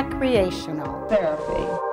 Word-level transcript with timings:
recreational. 0.00 1.06
therapy. 1.08 1.89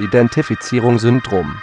Identifizierung 0.00 0.98
Syndrom 0.98 1.60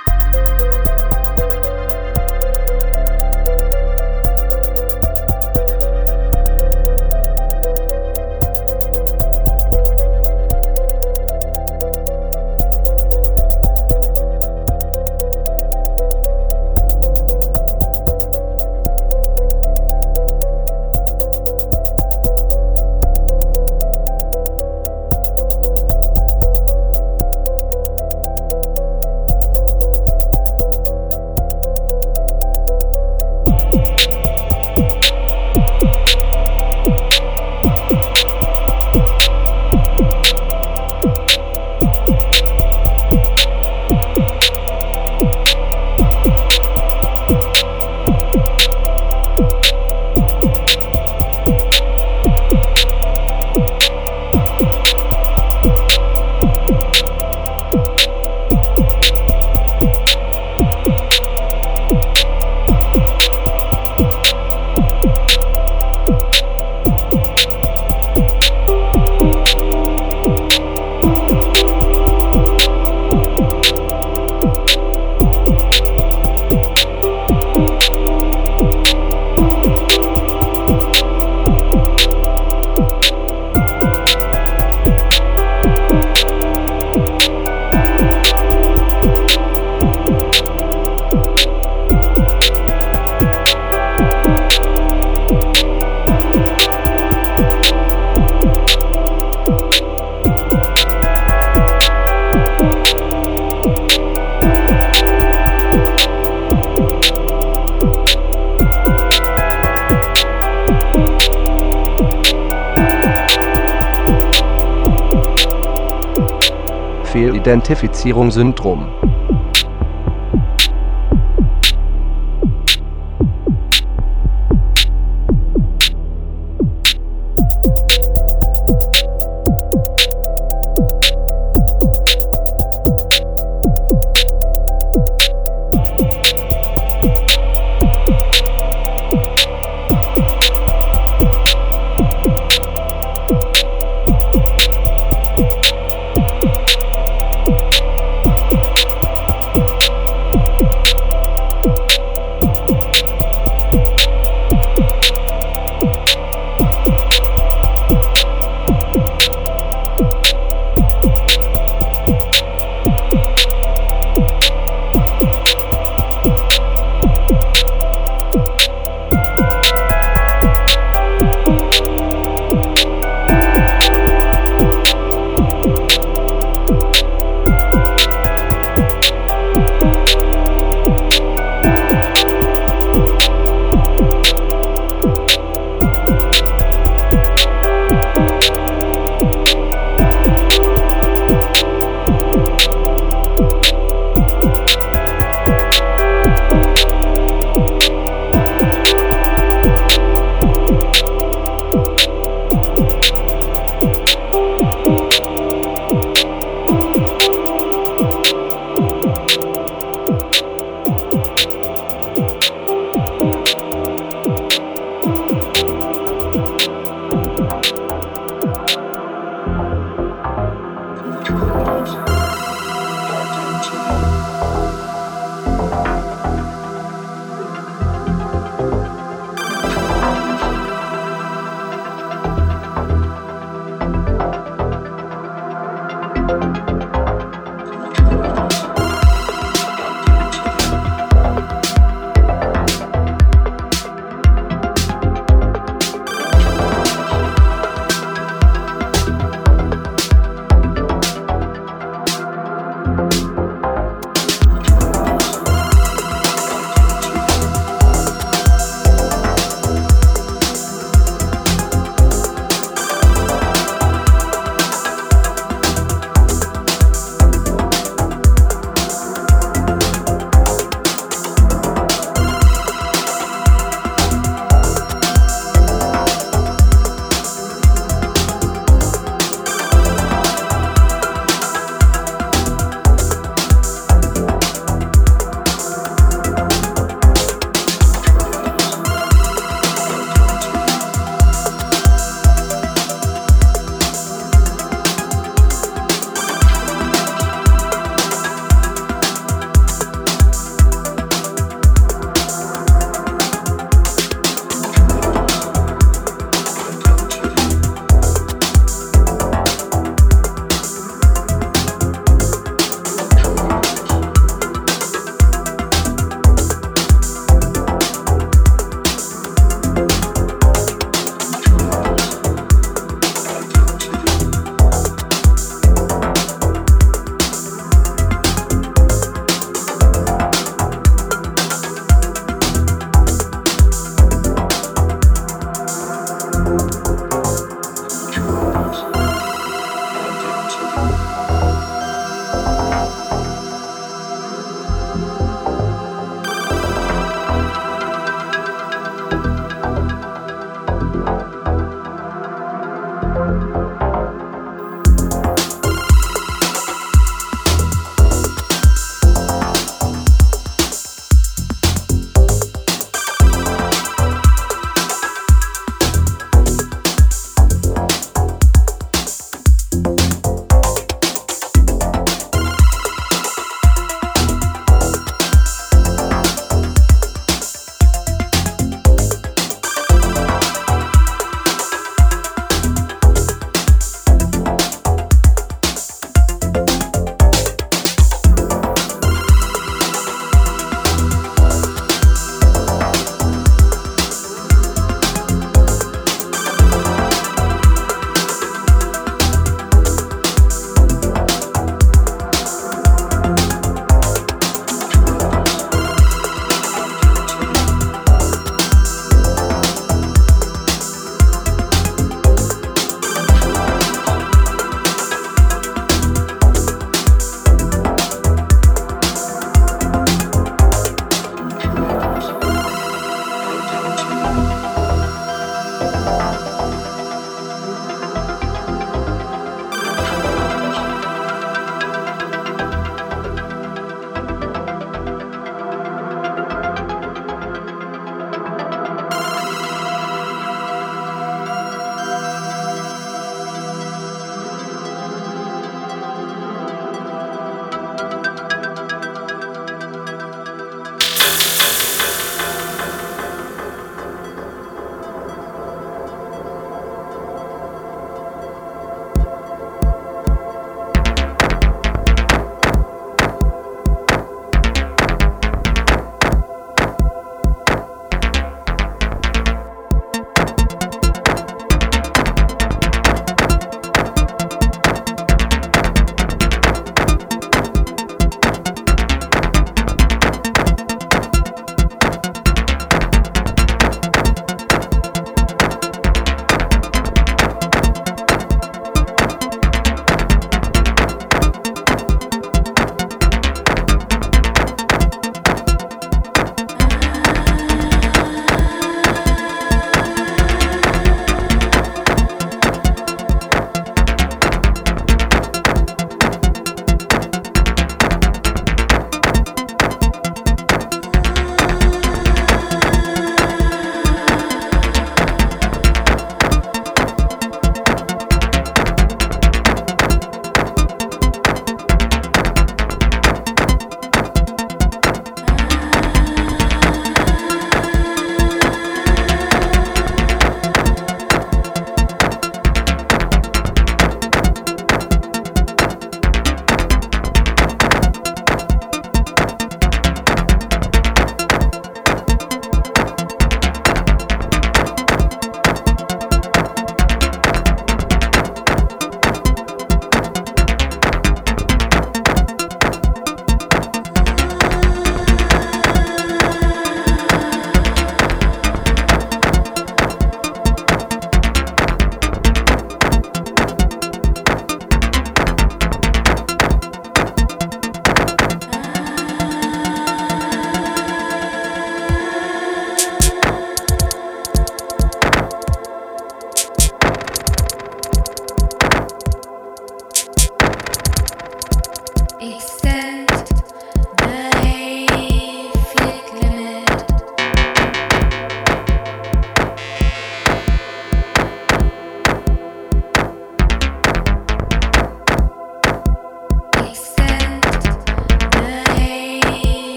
Fehlidentifizierung-Syndrom 117.67 117.75
Fehlidentifizierung-Syndrom 117.75 119.06